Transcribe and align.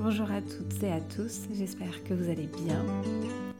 Bonjour 0.00 0.30
à 0.30 0.40
toutes 0.40 0.80
et 0.84 0.92
à 0.92 1.00
tous, 1.00 1.48
j'espère 1.52 2.04
que 2.04 2.14
vous 2.14 2.30
allez 2.30 2.46
bien. 2.46 2.86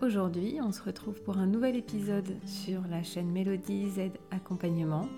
Aujourd'hui, 0.00 0.60
on 0.62 0.70
se 0.70 0.80
retrouve 0.80 1.20
pour 1.22 1.36
un 1.36 1.46
nouvel 1.46 1.74
épisode 1.74 2.36
sur 2.46 2.80
la 2.88 3.02
chaîne 3.02 3.28
Mélodie 3.32 3.90
Z 3.90 4.12
Accompagnement. 4.30 5.08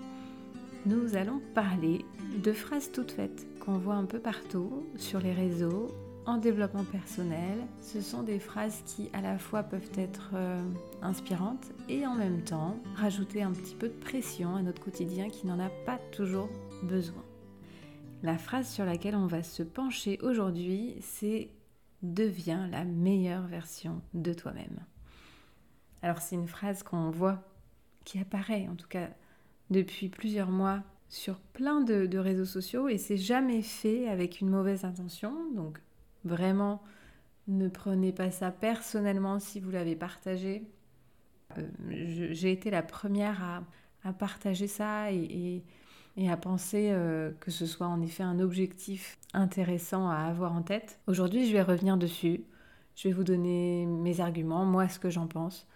Nous 0.87 1.15
allons 1.15 1.39
parler 1.53 2.03
de 2.43 2.51
phrases 2.51 2.91
toutes 2.91 3.11
faites 3.11 3.45
qu'on 3.59 3.77
voit 3.77 3.93
un 3.93 4.05
peu 4.05 4.17
partout 4.17 4.87
sur 4.95 5.19
les 5.19 5.31
réseaux, 5.31 5.89
en 6.25 6.37
développement 6.37 6.85
personnel. 6.85 7.59
Ce 7.81 8.01
sont 8.01 8.23
des 8.23 8.39
phrases 8.39 8.81
qui 8.87 9.11
à 9.13 9.21
la 9.21 9.37
fois 9.37 9.61
peuvent 9.61 9.91
être 9.97 10.31
euh, 10.33 10.59
inspirantes 11.03 11.71
et 11.87 12.07
en 12.07 12.15
même 12.15 12.41
temps 12.41 12.77
rajouter 12.95 13.43
un 13.43 13.51
petit 13.51 13.75
peu 13.75 13.89
de 13.89 13.93
pression 13.93 14.55
à 14.55 14.63
notre 14.63 14.83
quotidien 14.83 15.29
qui 15.29 15.45
n'en 15.45 15.59
a 15.59 15.69
pas 15.85 15.99
toujours 16.11 16.49
besoin. 16.81 17.23
La 18.23 18.37
phrase 18.37 18.69
sur 18.69 18.85
laquelle 18.85 19.15
on 19.15 19.27
va 19.27 19.43
se 19.43 19.63
pencher 19.63 20.19
aujourd'hui, 20.21 20.95
c'est 21.01 21.49
Deviens 22.01 22.67
la 22.67 22.83
meilleure 22.83 23.45
version 23.45 24.01
de 24.15 24.33
toi-même. 24.33 24.79
Alors 26.01 26.17
c'est 26.17 26.35
une 26.35 26.47
phrase 26.47 26.81
qu'on 26.81 27.11
voit, 27.11 27.43
qui 28.05 28.17
apparaît 28.17 28.67
en 28.67 28.75
tout 28.75 28.87
cas 28.87 29.09
depuis 29.69 30.09
plusieurs 30.09 30.49
mois 30.49 30.81
sur 31.09 31.37
plein 31.39 31.81
de, 31.81 32.17
réseaux 32.17 32.45
sociaux 32.45 32.87
et 32.87 32.97
c'est 32.97 33.17
jamais 33.17 33.61
fait 33.61 34.07
avec 34.07 34.41
une 34.41 34.49
mauvaise 34.49 34.83
intention. 34.83 35.51
Donc 35.53 35.79
vraiment, 36.25 36.81
ne 37.47 37.67
prenez 37.67 38.11
pas 38.11 38.31
ça 38.31 38.49
personnellement 38.49 39.39
si 39.39 39.59
vous 39.59 39.69
l'avez 39.69 39.95
partagé. 39.95 40.63
Euh, 41.59 41.67
j'ai 42.31 42.51
été 42.51 42.71
la 42.71 42.81
première 42.81 43.63
à, 44.03 44.13
partager 44.13 44.67
ça 44.67 45.11
et, 45.11 45.63
à 46.17 46.37
penser 46.37 46.89
euh, 46.91 47.31
que 47.39 47.51
ce 47.51 47.65
soit 47.65 47.87
en 47.87 48.01
effet 48.01 48.23
un 48.23 48.39
objectif 48.39 49.17
intéressant 49.33 50.09
à 50.09 50.17
avoir 50.17 50.53
en 50.53 50.61
tête. 50.61 50.99
Aujourd'hui, 51.07 51.47
je 51.47 51.53
vais 51.53 51.61
revenir 51.61 51.97
dessus. 51.97 52.43
Je 52.95 53.07
vais 53.07 53.13
vous 53.13 53.23
donner 53.23 53.85
mes 53.85 54.19
arguments, 54.19 54.65
moi 54.65 54.87
ce 54.87 54.99
que 54.99 55.09
j'en 55.09 55.27
pense. 55.27 55.67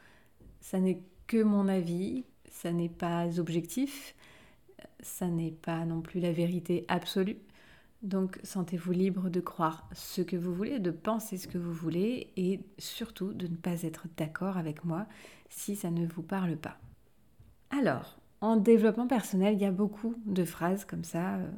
Ça 0.59 0.79
n'est 0.79 1.01
que 1.27 1.41
mon 1.41 1.67
avis, 1.67 2.25
ça 2.51 2.71
n'est 2.71 2.89
pas 2.89 3.39
objectif, 3.39 4.15
ça 4.99 5.27
n'est 5.27 5.51
pas 5.51 5.85
non 5.85 6.01
plus 6.01 6.19
la 6.19 6.31
vérité 6.31 6.85
absolue. 6.87 7.37
Donc 8.01 8.39
sentez-vous 8.43 8.91
libre 8.91 9.29
de 9.29 9.39
croire 9.39 9.89
ce 9.93 10.21
que 10.21 10.35
vous 10.35 10.53
voulez, 10.53 10.79
de 10.79 10.91
penser 10.91 11.37
ce 11.37 11.47
que 11.47 11.57
vous 11.57 11.73
voulez 11.73 12.31
et 12.37 12.59
surtout 12.77 13.33
de 13.33 13.47
ne 13.47 13.55
pas 13.55 13.81
être 13.81 14.05
d'accord 14.17 14.57
avec 14.57 14.83
moi 14.83 15.07
si 15.49 15.75
ça 15.75 15.89
ne 15.89 16.05
vous 16.05 16.21
parle 16.21 16.57
pas. 16.57 16.77
Alors, 17.71 18.19
en 18.41 18.57
développement 18.57 19.07
personnel, 19.07 19.55
il 19.55 19.61
y 19.61 19.65
a 19.65 19.71
beaucoup 19.71 20.15
de 20.25 20.45
phrases 20.45 20.85
comme 20.85 21.03
ça 21.03 21.35
euh, 21.35 21.51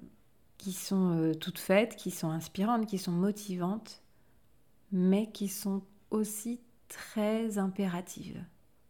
qui 0.57 0.73
sont 0.73 1.17
euh, 1.17 1.33
toutes 1.33 1.59
faites, 1.59 1.95
qui 1.95 2.11
sont 2.11 2.29
inspirantes, 2.29 2.85
qui 2.85 2.97
sont 2.97 3.11
motivantes, 3.11 4.01
mais 4.91 5.31
qui 5.31 5.47
sont 5.47 5.83
aussi 6.11 6.61
très 6.87 7.57
impératives. 7.57 8.43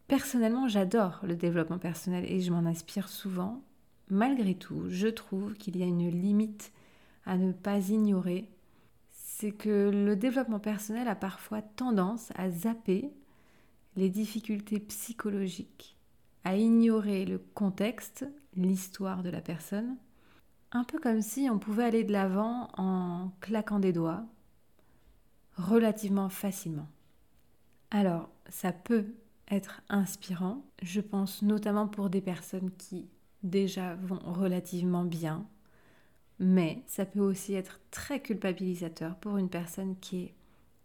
Personnellement, 0.07 0.67
j'adore 0.67 1.19
le 1.23 1.35
développement 1.35 1.79
personnel 1.79 2.23
et 2.25 2.39
je 2.39 2.51
m'en 2.51 2.65
inspire 2.65 3.09
souvent. 3.09 3.61
Malgré 4.09 4.55
tout, 4.55 4.83
je 4.87 5.07
trouve 5.07 5.55
qu'il 5.55 5.75
y 5.75 5.83
a 5.83 5.85
une 5.85 6.09
limite 6.09 6.71
à 7.25 7.37
ne 7.37 7.51
pas 7.51 7.89
ignorer, 7.89 8.49
c'est 9.11 9.51
que 9.51 9.91
le 9.93 10.15
développement 10.15 10.59
personnel 10.59 11.07
a 11.09 11.15
parfois 11.15 11.61
tendance 11.61 12.31
à 12.35 12.49
zapper 12.49 13.11
les 13.97 14.09
difficultés 14.09 14.79
psychologiques, 14.79 15.96
ignorer 16.55 17.25
le 17.25 17.39
contexte, 17.39 18.25
l'histoire 18.55 19.23
de 19.23 19.29
la 19.29 19.41
personne, 19.41 19.97
un 20.71 20.83
peu 20.83 20.99
comme 20.99 21.21
si 21.21 21.49
on 21.49 21.59
pouvait 21.59 21.85
aller 21.85 22.03
de 22.03 22.11
l'avant 22.11 22.69
en 22.77 23.31
claquant 23.41 23.79
des 23.79 23.93
doigts, 23.93 24.25
relativement 25.55 26.29
facilement. 26.29 26.87
Alors, 27.91 28.29
ça 28.49 28.71
peut 28.71 29.05
être 29.49 29.81
inspirant, 29.89 30.65
je 30.81 31.01
pense 31.01 31.41
notamment 31.41 31.87
pour 31.87 32.09
des 32.09 32.21
personnes 32.21 32.71
qui 32.77 33.07
déjà 33.43 33.95
vont 33.95 34.19
relativement 34.19 35.05
bien, 35.05 35.47
mais 36.39 36.83
ça 36.85 37.05
peut 37.05 37.21
aussi 37.21 37.53
être 37.53 37.79
très 37.91 38.21
culpabilisateur 38.21 39.15
pour 39.15 39.37
une 39.37 39.49
personne 39.49 39.95
qui 39.99 40.23
est 40.23 40.33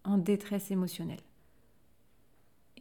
en 0.04 0.16
détresse 0.16 0.70
émotionnelle. 0.70 1.20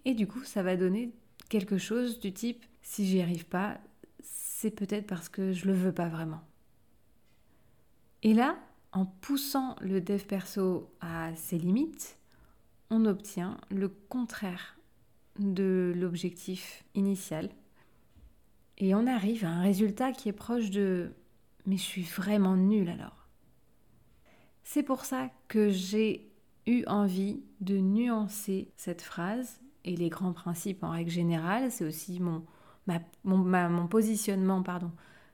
Et 0.06 0.14
du 0.14 0.28
coup, 0.28 0.44
ça 0.44 0.64
va 0.64 0.78
donner 0.78 1.12
quelque 1.52 1.78
chose 1.78 2.20
du 2.20 2.32
type 2.32 2.66
si 2.82 3.06
j'y 3.06 3.22
arrive 3.22 3.46
pas, 3.46 3.78
c'est 4.24 4.72
peut-être 4.72 5.06
parce 5.06 5.28
que 5.28 5.52
je 5.52 5.68
le 5.68 5.74
veux 5.74 5.92
pas 5.92 6.08
vraiment. 6.08 6.42
Et 8.24 8.34
là, 8.34 8.58
en 8.94 9.06
poussant 9.06 9.76
le 9.82 10.00
dev 10.00 10.24
perso 10.24 10.90
à 11.02 11.36
ses 11.36 11.58
limites, 11.58 12.18
on 12.90 13.06
obtient 13.06 13.60
le 13.70 13.90
contraire 13.90 14.78
de 15.40 15.94
l'objectif 15.96 16.86
initial. 16.96 17.50
Et 18.78 18.96
on 18.96 19.06
arrive 19.06 19.44
à 19.44 19.50
un 19.50 19.62
résultat 19.62 20.14
qui 20.14 20.30
est 20.30 20.34
proche 20.34 20.70
de 20.70 21.12
mais 21.66 21.78
je 21.78 21.84
suis 21.84 22.04
vraiment 22.04 22.56
nulle 22.56 22.90
alors. 22.90 23.28
C'est 24.64 24.84
pour 24.84 25.04
ça 25.04 25.30
que 25.50 25.70
j'ai 25.70 26.32
eu 26.66 26.86
envie 26.88 27.44
de 27.60 27.78
nuancer 27.78 28.72
cette 28.78 29.02
phrase 29.02 29.60
et 29.86 29.96
les 29.96 30.10
grands 30.10 30.34
principes 30.34 30.84
en 30.84 30.92
règle 30.92 31.12
générale. 31.12 31.72
C'est 31.72 31.86
aussi 31.86 32.20
mon, 32.20 32.44
mon, 33.24 33.88
positionnement 33.88 34.62
pardon, 34.64 34.92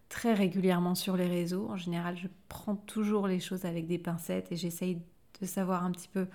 très 0.10 0.34
régulièrement 0.34 0.96
sur 0.96 1.18
les 1.18 1.28
réseaux. 1.28 1.68
En 1.70 1.78
général, 1.78 2.18
je 2.18 2.28
prends 2.50 2.76
toujours 2.76 3.28
les 3.28 3.40
choses 3.40 3.66
avec 3.66 3.88
des 3.88 3.98
pincettes 3.98 4.52
et 4.52 4.56
j'essaye 4.56 5.02
de 5.42 5.46
savoir 5.46 5.84
un 5.84 5.92
petit 5.92 6.10
peu 6.10 6.28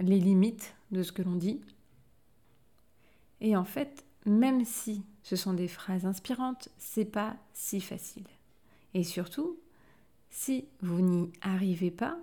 les 0.00 0.18
limites 0.18 0.74
de 0.90 1.02
ce 1.02 1.12
que 1.12 1.22
l'on 1.22 1.36
dit. 1.36 1.60
Et 3.40 3.56
en 3.56 3.64
fait, 3.64 4.04
même 4.26 4.64
si 4.64 5.02
ce 5.22 5.36
sont 5.36 5.52
des 5.52 5.68
phrases 5.68 6.06
inspirantes, 6.06 6.68
c'est 6.78 7.04
pas 7.04 7.36
si 7.52 7.80
facile. 7.80 8.26
Et 8.94 9.04
surtout, 9.04 9.58
si 10.30 10.66
vous 10.80 11.00
n'y 11.00 11.32
arrivez 11.42 11.90
pas, 11.90 12.16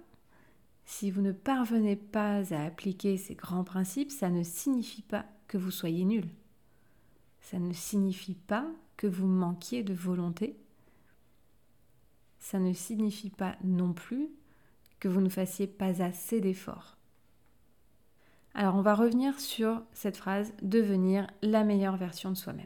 si 0.85 1.11
vous 1.11 1.21
ne 1.21 1.31
parvenez 1.31 1.95
pas 1.95 2.53
à 2.53 2.65
appliquer 2.65 3.17
ces 3.17 3.35
grands 3.35 3.63
principes, 3.63 4.11
ça 4.11 4.29
ne 4.29 4.43
signifie 4.43 5.03
pas 5.03 5.25
que 5.47 5.57
vous 5.57 5.71
soyez 5.71 6.05
nul. 6.05 6.27
Ça 7.41 7.59
ne 7.59 7.73
signifie 7.73 8.35
pas 8.35 8.67
que 8.97 9.07
vous 9.07 9.27
manquiez 9.27 9.83
de 9.83 9.93
volonté. 9.93 10.57
Ça 12.39 12.59
ne 12.59 12.73
signifie 12.73 13.29
pas 13.29 13.55
non 13.63 13.93
plus 13.93 14.29
que 14.99 15.07
vous 15.07 15.21
ne 15.21 15.29
fassiez 15.29 15.67
pas 15.67 16.01
assez 16.01 16.41
d'efforts. 16.41 16.97
Alors 18.53 18.75
on 18.75 18.81
va 18.81 18.95
revenir 18.95 19.39
sur 19.39 19.81
cette 19.93 20.17
phrase 20.17 20.53
devenir 20.61 21.27
la 21.41 21.63
meilleure 21.63 21.97
version 21.97 22.29
de 22.29 22.35
soi-même. 22.35 22.65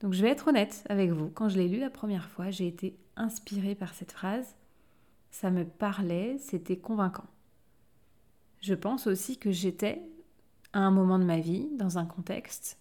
Donc 0.00 0.12
je 0.12 0.22
vais 0.22 0.30
être 0.30 0.48
honnête 0.48 0.84
avec 0.88 1.10
vous, 1.10 1.28
quand 1.28 1.48
je 1.48 1.58
l'ai 1.58 1.68
lu 1.68 1.78
la 1.78 1.90
première 1.90 2.28
fois, 2.28 2.50
j'ai 2.50 2.66
été 2.66 2.98
inspirée 3.16 3.74
par 3.74 3.94
cette 3.94 4.12
phrase. 4.12 4.56
Ça 5.30 5.50
me 5.50 5.64
parlait, 5.64 6.38
c'était 6.38 6.78
convaincant. 6.78 7.26
Je 8.60 8.74
pense 8.74 9.06
aussi 9.06 9.38
que 9.38 9.50
j'étais 9.50 10.02
à 10.72 10.80
un 10.80 10.90
moment 10.90 11.18
de 11.18 11.24
ma 11.24 11.38
vie, 11.38 11.68
dans 11.76 11.98
un 11.98 12.04
contexte 12.04 12.78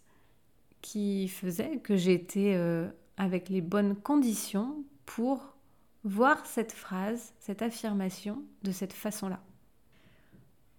qui 0.81 1.27
faisait 1.27 1.79
que 1.79 1.95
j'étais 1.95 2.53
euh, 2.55 2.87
avec 3.17 3.49
les 3.49 3.61
bonnes 3.61 3.95
conditions 3.95 4.83
pour 5.05 5.55
voir 6.03 6.45
cette 6.45 6.71
phrase, 6.71 7.33
cette 7.39 7.61
affirmation 7.61 8.43
de 8.63 8.71
cette 8.71 8.93
façon-là. 8.93 9.41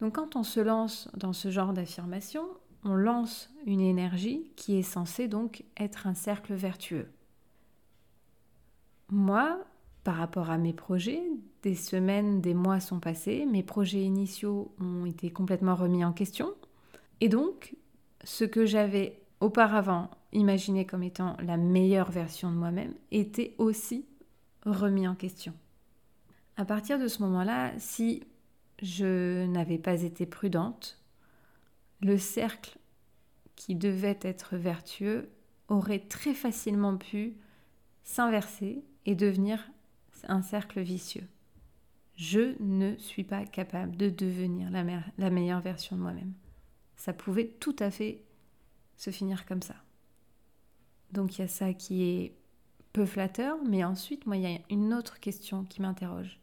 Donc 0.00 0.14
quand 0.14 0.36
on 0.36 0.42
se 0.42 0.60
lance 0.60 1.10
dans 1.14 1.32
ce 1.32 1.50
genre 1.50 1.72
d'affirmation, 1.72 2.46
on 2.84 2.94
lance 2.94 3.50
une 3.66 3.80
énergie 3.80 4.50
qui 4.56 4.76
est 4.78 4.82
censée 4.82 5.28
donc 5.28 5.64
être 5.76 6.06
un 6.06 6.14
cercle 6.14 6.54
vertueux. 6.54 7.10
Moi, 9.10 9.58
par 10.04 10.16
rapport 10.16 10.50
à 10.50 10.58
mes 10.58 10.72
projets, 10.72 11.22
des 11.62 11.74
semaines, 11.74 12.40
des 12.40 12.54
mois 12.54 12.80
sont 12.80 13.00
passés, 13.00 13.46
mes 13.46 13.62
projets 13.62 14.02
initiaux 14.02 14.74
ont 14.80 15.04
été 15.04 15.30
complètement 15.30 15.74
remis 15.74 16.04
en 16.04 16.12
question, 16.12 16.54
et 17.20 17.28
donc 17.28 17.76
ce 18.24 18.44
que 18.44 18.66
j'avais 18.66 19.20
auparavant 19.40 20.10
imaginé 20.32 20.86
comme 20.86 21.02
étant 21.02 21.36
la 21.42 21.56
meilleure 21.56 22.10
version 22.10 22.50
de 22.50 22.56
moi-même 22.56 22.94
était 23.10 23.54
aussi 23.58 24.06
remis 24.64 25.08
en 25.08 25.14
question. 25.14 25.54
À 26.56 26.64
partir 26.64 26.98
de 26.98 27.08
ce 27.08 27.22
moment-là, 27.22 27.72
si 27.78 28.22
je 28.82 29.46
n'avais 29.46 29.78
pas 29.78 30.02
été 30.02 30.26
prudente, 30.26 30.98
le 32.00 32.16
cercle 32.16 32.78
qui 33.56 33.74
devait 33.74 34.18
être 34.22 34.56
vertueux 34.56 35.30
aurait 35.68 36.00
très 36.00 36.34
facilement 36.34 36.96
pu 36.96 37.34
s'inverser 38.02 38.82
et 39.06 39.14
devenir 39.14 39.70
un 40.28 40.42
cercle 40.42 40.80
vicieux. 40.80 41.26
Je 42.16 42.54
ne 42.60 42.96
suis 42.98 43.24
pas 43.24 43.46
capable 43.46 43.96
de 43.96 44.10
devenir 44.10 44.70
la, 44.70 45.30
meilleure 45.30 45.60
version 45.60 45.96
de 45.96 46.02
moi-même. 46.02 46.34
Ça 46.96 47.12
pouvait 47.12 47.48
tout 47.48 47.76
à 47.78 47.90
fait 47.90 48.22
se 48.96 49.10
finir 49.10 49.46
comme 49.46 49.62
ça. 49.62 49.76
Donc 51.12 51.38
il 51.38 51.42
y 51.42 51.44
a 51.44 51.48
ça 51.48 51.72
qui 51.72 52.02
est 52.04 52.36
peu 52.92 53.06
flatteur, 53.06 53.58
mais 53.64 53.84
ensuite, 53.84 54.26
moi, 54.26 54.36
il 54.36 54.42
y 54.42 54.54
a 54.54 54.60
une 54.68 54.92
autre 54.92 55.20
question 55.20 55.64
qui 55.64 55.80
m'interroge. 55.80 56.40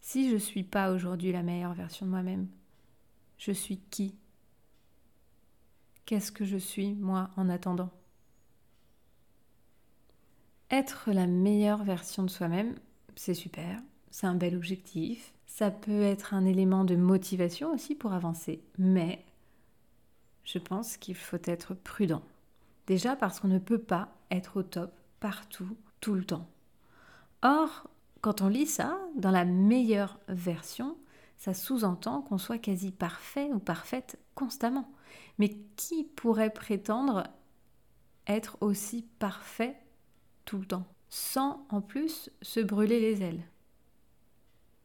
Si 0.00 0.28
je 0.28 0.34
ne 0.34 0.38
suis 0.38 0.64
pas 0.64 0.92
aujourd'hui 0.92 1.32
la 1.32 1.42
meilleure 1.42 1.74
version 1.74 2.06
de 2.06 2.10
moi-même, 2.10 2.48
Je 3.36 3.52
suis 3.52 3.78
qui? 3.90 4.16
Qu'est-ce 6.06 6.32
que 6.32 6.44
je 6.44 6.56
suis, 6.56 6.94
moi, 6.94 7.30
en 7.36 7.48
attendant? 7.48 7.90
Être 10.70 11.12
la 11.12 11.26
meilleure 11.26 11.84
version 11.84 12.22
de 12.24 12.30
soi-même, 12.30 12.74
c'est 13.18 13.34
super, 13.34 13.82
c'est 14.10 14.26
un 14.26 14.34
bel 14.34 14.54
objectif, 14.56 15.34
ça 15.46 15.70
peut 15.70 16.02
être 16.02 16.34
un 16.34 16.44
élément 16.44 16.84
de 16.84 16.94
motivation 16.94 17.72
aussi 17.72 17.94
pour 17.94 18.12
avancer, 18.12 18.62
mais 18.78 19.24
je 20.44 20.58
pense 20.58 20.96
qu'il 20.96 21.16
faut 21.16 21.42
être 21.44 21.74
prudent. 21.74 22.22
Déjà 22.86 23.16
parce 23.16 23.40
qu'on 23.40 23.48
ne 23.48 23.58
peut 23.58 23.80
pas 23.80 24.08
être 24.30 24.58
au 24.58 24.62
top 24.62 24.92
partout, 25.20 25.76
tout 26.00 26.14
le 26.14 26.24
temps. 26.24 26.46
Or, 27.42 27.90
quand 28.20 28.40
on 28.40 28.48
lit 28.48 28.66
ça, 28.66 28.98
dans 29.16 29.30
la 29.32 29.44
meilleure 29.44 30.20
version, 30.28 30.96
ça 31.36 31.54
sous-entend 31.54 32.22
qu'on 32.22 32.38
soit 32.38 32.58
quasi 32.58 32.92
parfait 32.92 33.50
ou 33.52 33.58
parfaite 33.58 34.18
constamment. 34.34 34.90
Mais 35.38 35.50
qui 35.76 36.04
pourrait 36.04 36.52
prétendre 36.52 37.24
être 38.26 38.58
aussi 38.60 39.02
parfait 39.18 39.76
tout 40.44 40.58
le 40.58 40.66
temps, 40.66 40.86
sans 41.10 41.66
en 41.70 41.80
plus 41.80 42.30
se 42.42 42.60
brûler 42.60 43.00
les 43.00 43.22
ailes 43.22 43.42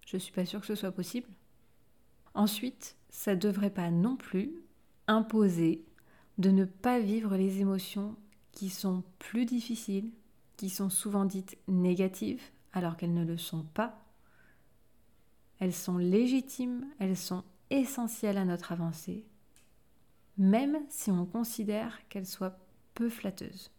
Je 0.06 0.18
ne 0.18 0.20
suis 0.20 0.32
pas 0.32 0.46
sûre 0.46 0.62
que 0.62 0.68
ce 0.68 0.76
soit 0.76 0.92
possible. 0.92 1.30
Ensuite, 2.34 2.98
ça 3.10 3.36
ne 3.36 3.40
devrait 3.40 3.74
pas 3.74 3.92
non 3.92 4.16
plus 4.16 4.54
imposer 5.08 5.84
de 6.38 6.50
ne 6.50 6.66
pas 6.66 7.00
vivre 7.00 7.36
les 7.36 7.60
émotions 7.60 8.16
qui 8.52 8.70
sont 8.70 9.04
plus 9.20 9.46
difficiles, 9.46 10.12
qui 10.58 10.70
sont 10.70 10.90
souvent 10.90 11.26
dites 11.26 11.58
négatives, 11.68 12.42
alors 12.72 12.98
qu'elles 12.98 13.14
ne 13.14 13.26
le 13.26 13.38
sont 13.38 13.64
pas. 13.64 14.04
Elles 15.60 15.74
sont 15.74 15.98
légitimes, 15.98 16.88
elles 17.00 17.18
sont 17.18 17.44
essentielles 17.70 18.38
à 18.38 18.46
notre 18.46 18.72
avancée, 18.72 19.26
même 20.38 20.80
si 20.90 21.12
on 21.12 21.26
considère 21.26 22.00
qu'elles 22.10 22.26
soient 22.26 22.58
peu 22.94 23.10
flatteuses. 23.10 23.72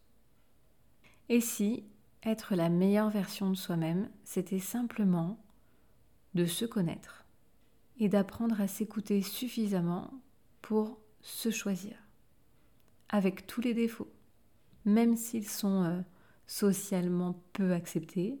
Et 1.29 1.41
si 1.41 1.83
être 2.25 2.55
la 2.55 2.69
meilleure 2.69 3.09
version 3.09 3.49
de 3.49 3.55
soi-même, 3.55 4.09
c'était 4.23 4.59
simplement 4.59 5.39
de 6.33 6.45
se 6.45 6.65
connaître 6.65 7.25
et 7.97 8.09
d'apprendre 8.09 8.59
à 8.59 8.67
s'écouter 8.67 9.21
suffisamment 9.21 10.11
pour 10.61 10.99
se 11.21 11.49
choisir, 11.49 11.95
avec 13.09 13.47
tous 13.47 13.61
les 13.61 13.73
défauts, 13.73 14.11
même 14.83 15.15
s'ils 15.15 15.47
sont 15.47 15.83
euh, 15.83 16.01
socialement 16.47 17.41
peu 17.53 17.73
acceptés, 17.73 18.39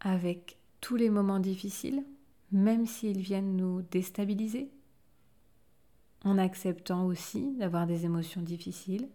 avec 0.00 0.58
tous 0.80 0.96
les 0.96 1.10
moments 1.10 1.40
difficiles, 1.40 2.04
même 2.52 2.86
s'ils 2.86 3.20
viennent 3.20 3.56
nous 3.56 3.82
déstabiliser, 3.82 4.70
en 6.24 6.38
acceptant 6.38 7.06
aussi 7.06 7.54
d'avoir 7.56 7.86
des 7.86 8.04
émotions 8.04 8.42
difficiles, 8.42 9.08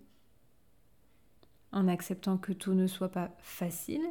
en 1.71 1.87
acceptant 1.87 2.37
que 2.37 2.53
tout 2.53 2.73
ne 2.73 2.87
soit 2.87 3.11
pas 3.11 3.31
facile 3.39 4.05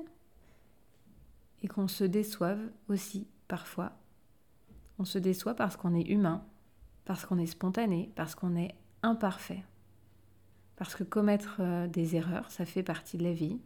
et 1.62 1.68
qu'on 1.68 1.88
se 1.88 2.04
déçoive 2.04 2.60
aussi 2.88 3.26
parfois. 3.48 3.92
On 4.98 5.04
se 5.04 5.18
déçoit 5.18 5.54
parce 5.54 5.76
qu'on 5.76 5.94
est 5.94 6.08
humain 6.08 6.44
parce 7.08 7.24
qu'on 7.24 7.38
est 7.38 7.46
spontané, 7.46 8.12
parce 8.16 8.34
qu'on 8.34 8.54
est 8.54 8.74
imparfait. 9.02 9.64
Parce 10.76 10.94
que 10.94 11.04
commettre 11.04 11.56
euh, 11.60 11.88
des 11.88 12.16
erreurs, 12.16 12.50
ça 12.50 12.66
fait 12.66 12.82
partie 12.82 13.16
de 13.16 13.24
la 13.24 13.32
vie. 13.32 13.58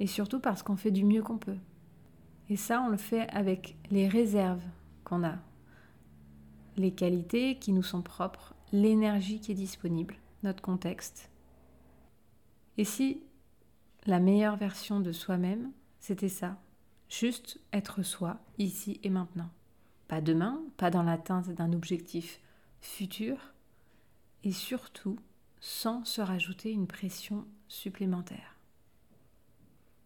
Et 0.00 0.06
surtout 0.06 0.40
parce 0.40 0.62
qu'on 0.62 0.78
fait 0.78 0.90
du 0.90 1.04
mieux 1.04 1.22
qu'on 1.22 1.36
peut. 1.36 1.58
Et 2.48 2.56
ça, 2.56 2.80
on 2.80 2.88
le 2.88 2.96
fait 2.96 3.28
avec 3.34 3.76
les 3.90 4.08
réserves 4.08 4.64
qu'on 5.04 5.24
a, 5.24 5.36
les 6.78 6.90
qualités 6.92 7.58
qui 7.58 7.70
nous 7.70 7.82
sont 7.82 8.00
propres, 8.00 8.54
l'énergie 8.72 9.40
qui 9.40 9.52
est 9.52 9.54
disponible, 9.54 10.14
notre 10.42 10.62
contexte. 10.62 11.30
Et 12.78 12.84
si 12.84 13.22
la 14.06 14.20
meilleure 14.20 14.56
version 14.56 15.00
de 15.00 15.12
soi-même, 15.12 15.72
c'était 15.98 16.28
ça, 16.28 16.60
juste 17.08 17.60
être 17.72 18.02
soi, 18.02 18.40
ici 18.58 19.00
et 19.02 19.10
maintenant. 19.10 19.50
Pas 20.08 20.20
demain, 20.20 20.62
pas 20.76 20.90
dans 20.90 21.02
l'atteinte 21.02 21.50
d'un 21.50 21.72
objectif 21.72 22.40
futur 22.80 23.52
et 24.42 24.52
surtout 24.52 25.18
sans 25.60 26.04
se 26.04 26.20
rajouter 26.20 26.72
une 26.72 26.86
pression 26.86 27.46
supplémentaire. 27.68 28.56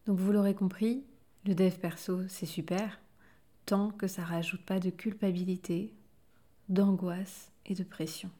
Donc 0.06 0.19
vous 0.19 0.32
l'aurez 0.32 0.55
compris, 0.55 1.05
le 1.46 1.55
dev 1.55 1.78
perso 1.78 2.26
c'est 2.28 2.46
super 2.46 3.00
tant 3.66 3.90
que 3.90 4.06
ça 4.06 4.25
rajoute 4.25 4.62
pas 4.62 4.81
de 4.81 4.90
culpabilité, 4.90 5.94
d'angoisse 6.69 7.50
et 7.66 7.75
de 7.75 7.84
pression. 7.84 8.31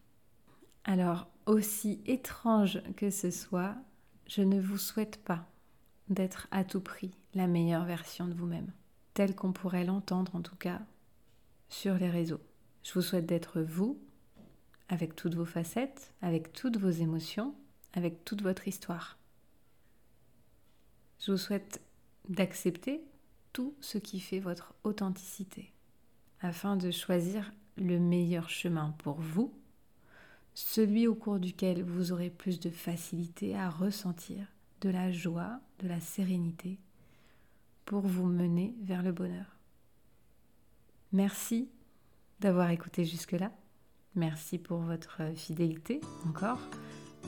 Alors 0.85 1.29
aussi 1.47 2.03
étrange 2.07 2.83
que 2.97 3.11
ce 3.11 3.31
soit, 3.31 3.77
je 4.27 4.43
ne 4.43 4.61
vous 4.61 4.79
souhaite 4.79 5.23
pas 5.23 5.47
d'être 6.09 6.49
à 6.51 6.65
tout 6.65 6.81
prix 6.81 7.17
la 7.35 7.47
meilleure 7.47 7.85
version 7.85 8.27
de 8.27 8.35
vous-même, 8.35 8.71
telle 9.15 9.35
qu'on 9.35 9.53
pourrait 9.53 9.85
l'entendre 9.85 10.35
en 10.35 10.43
tout 10.43 10.57
cas 10.57 10.81
sur 11.69 11.95
les 11.95 12.11
réseaux. 12.11 12.41
Je 12.83 12.93
vous 12.93 13.03
souhaite 13.03 13.27
d'être 13.27 13.61
vous 13.61 13.99
avec 14.89 15.17
toutes 15.17 15.35
vos 15.35 15.45
facettes, 15.45 16.13
avec 16.21 16.53
toutes 16.53 16.77
vos 16.77 16.91
émotions, 16.91 17.55
avec 17.95 18.25
toute 18.25 18.43
votre 18.43 18.69
histoire. 18.69 19.19
Je 21.21 21.33
vous 21.33 21.39
souhaite 21.39 21.81
d'accepter 22.29 23.03
tout 23.53 23.75
ce 23.81 23.99
qui 23.99 24.21
fait 24.21 24.41
votre 24.41 24.75
authenticité, 24.85 25.73
afin 26.41 26.77
de 26.77 26.91
choisir 26.91 27.53
le 27.77 27.99
meilleur 27.99 28.51
chemin 28.51 28.91
pour 28.99 29.21
vous, 29.21 29.55
celui 30.55 31.07
au 31.07 31.15
cours 31.15 31.41
duquel 31.41 31.83
vous 31.83 32.13
aurez 32.13 32.31
plus 32.31 32.61
de 32.61 32.71
facilité 32.71 33.57
à 33.57 33.69
ressentir 33.69 34.47
de 34.81 34.89
la 34.89 35.11
joie, 35.11 35.61
de 35.81 35.89
la 35.89 36.01
sérénité, 36.01 36.79
pour 37.85 38.03
vous 38.03 38.27
mener 38.27 38.75
vers 38.83 39.03
le 39.03 39.13
bonheur. 39.13 39.57
Merci 41.13 41.69
d'avoir 42.41 42.71
écouté 42.71 43.05
jusque-là. 43.05 43.53
Merci 44.15 44.59
pour 44.59 44.79
votre 44.79 45.21
fidélité 45.35 46.01
encore 46.29 46.61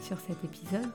sur 0.02 0.18
cet 0.20 0.44
épisode. 0.44 0.90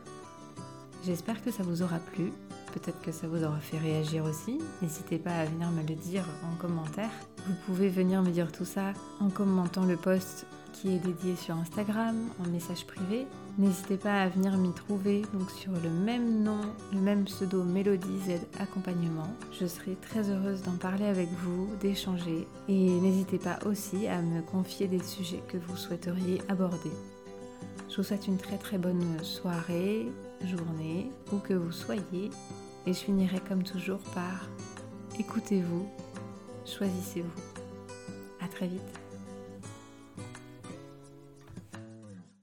J'espère 1.04 1.44
que 1.44 1.51
ça 1.51 1.63
vous 1.63 1.81
aura 1.81 2.00
plu. 2.00 2.31
Peut-être 2.74 3.01
que 3.01 3.12
ça 3.12 3.27
vous 3.27 3.44
aura 3.44 3.60
fait 3.60 3.77
réagir 3.77 4.24
aussi. 4.24 4.60
N'hésitez 4.81 5.18
pas 5.18 5.31
à 5.31 5.45
venir 5.45 5.69
me 5.72 5.81
le 5.81 5.95
dire 5.95 6.25
en 6.44 6.56
commentaire. 6.56 7.12
Vous 7.48 7.56
pouvez 7.66 7.89
venir 7.89 8.22
me 8.22 8.30
dire 8.30 8.51
tout 8.51 8.66
ça 8.66 8.94
en 9.19 9.30
commentant 9.30 9.86
le 9.86 9.98
post 9.98 10.46
qui 10.74 10.96
est 10.96 11.00
dédié 11.00 11.36
sur 11.36 11.56
Instagram, 11.56 12.16
en 12.40 12.50
message 12.50 12.86
privé. 12.86 13.28
N'hésitez 13.58 13.98
pas 13.98 14.22
à 14.22 14.30
venir 14.30 14.58
m'y 14.58 14.72
trouver 14.74 15.24
donc 15.34 15.50
sur 15.51 15.72
le 15.72 15.90
même 15.90 16.44
nom, 16.44 16.62
le 16.94 17.00
même 17.00 17.25
pseudo 17.25 17.63
Mélodie 17.63 18.20
Z 18.20 18.40
Accompagnement. 18.60 19.28
Je 19.60 19.66
serai 19.66 19.96
très 19.96 20.30
heureuse 20.30 20.62
d'en 20.63 20.78
parler 20.78 21.06
avec 21.06 21.30
vous, 21.44 21.70
d'échanger 21.82 22.48
et 22.68 22.90
n'hésitez 22.90 23.38
pas 23.38 23.60
aussi 23.66 24.08
à 24.08 24.22
me 24.22 24.42
confier 24.42 24.88
des 24.88 25.04
sujets 25.04 25.44
que 25.48 25.58
vous 25.58 25.78
souhaiteriez 25.78 26.42
aborder. 26.50 26.92
Je 27.90 27.98
vous 27.98 28.04
souhaite 28.04 28.28
une 28.28 28.38
très 28.38 28.58
très 28.58 28.78
bonne 28.78 29.22
soirée, 29.24 30.08
journée, 30.46 31.12
où 31.34 31.38
que 31.38 31.54
vous 31.54 31.72
soyez 31.72 32.30
et 32.86 32.94
je 32.94 33.00
finirai 33.00 33.40
comme 33.48 33.63
toujours 33.63 34.00
par 34.16 34.48
écoutez-vous, 35.20 35.88
choisissez-vous. 36.66 37.42
À 38.40 38.48
très 38.48 38.68
vite. 38.68 39.00